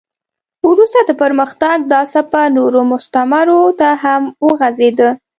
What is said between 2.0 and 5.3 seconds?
څپه نورو مستعمرو ته هم وغځېده.